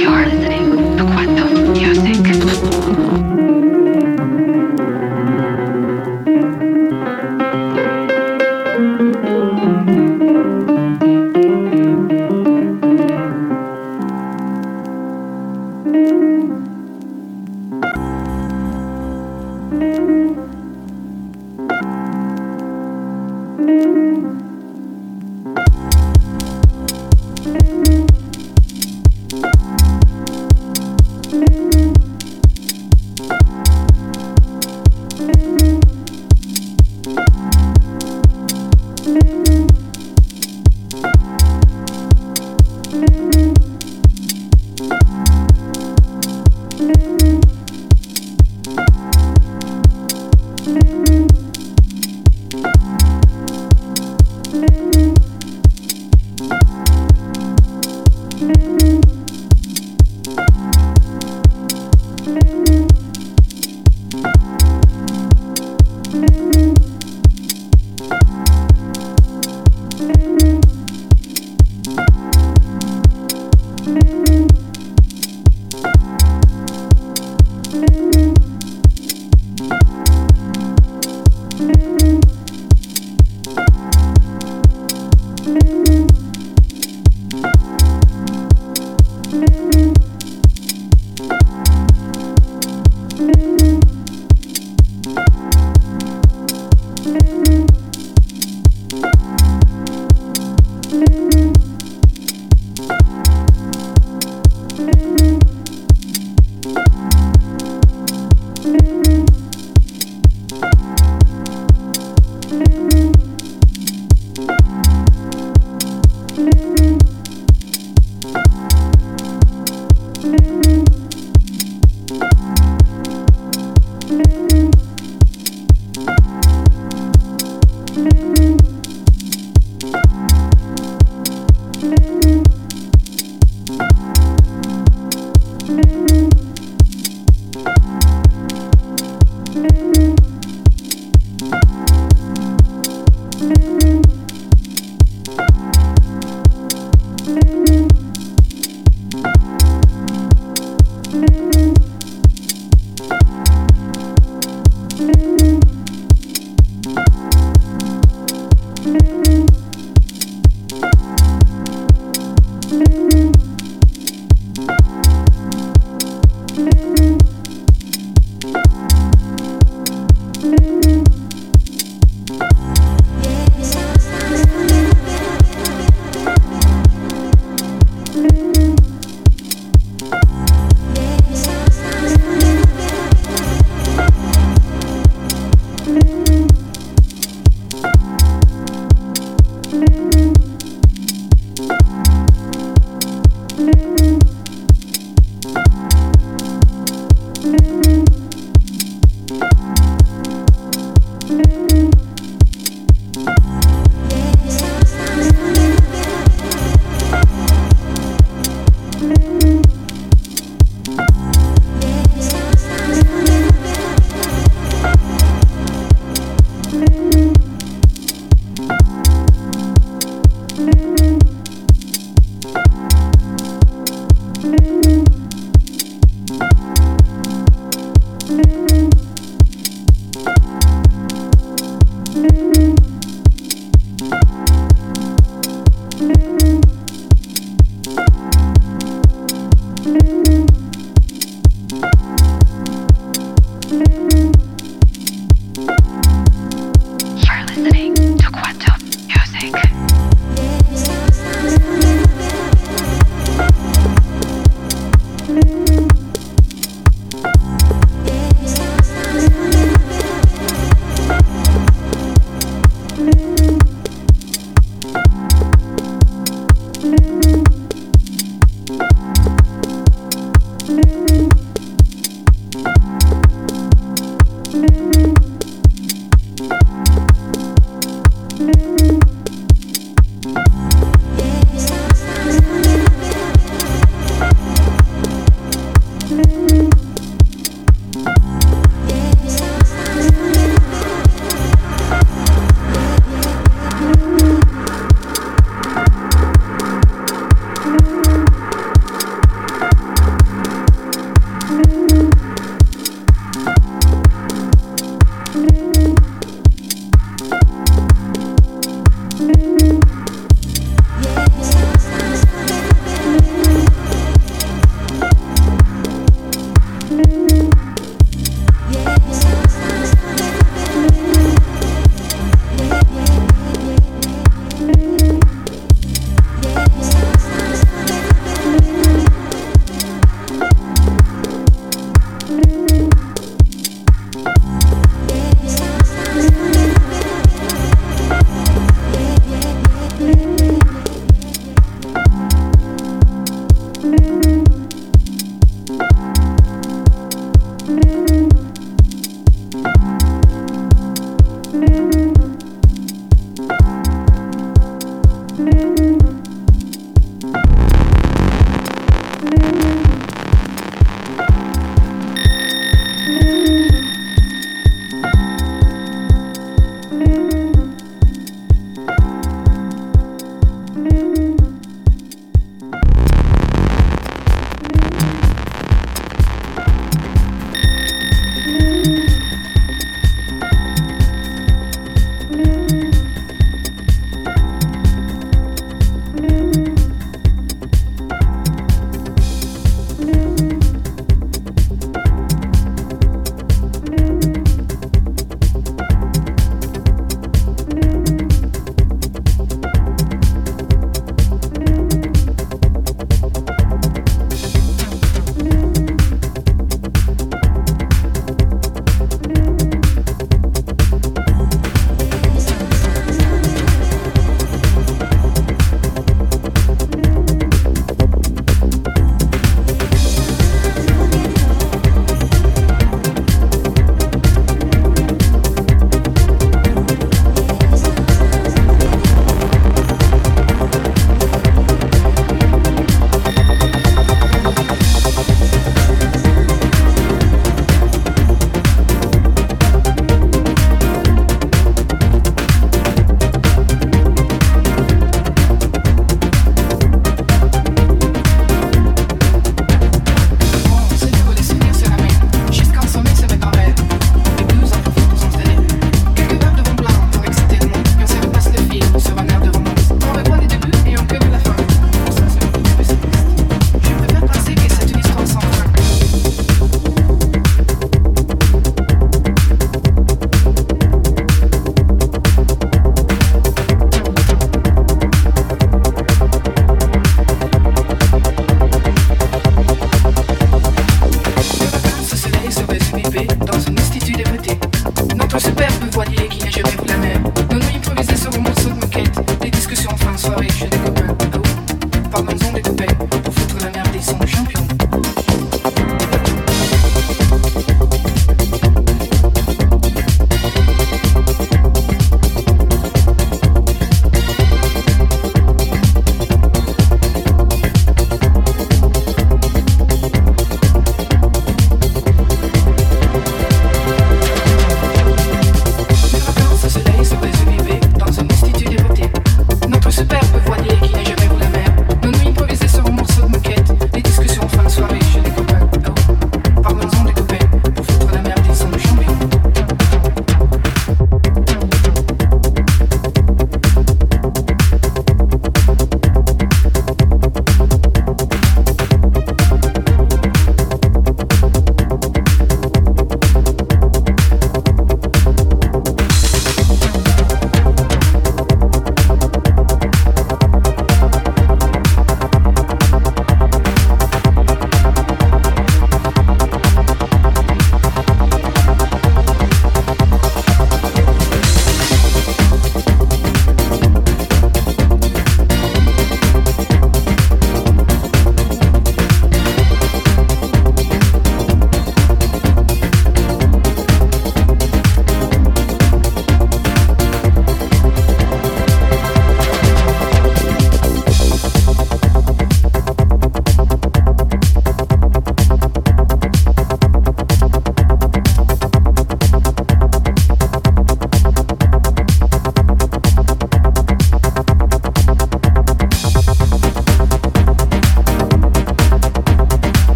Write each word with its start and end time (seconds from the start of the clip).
You're 0.00 0.24
listening. 0.24 0.59